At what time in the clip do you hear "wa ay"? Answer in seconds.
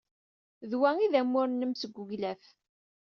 0.79-1.07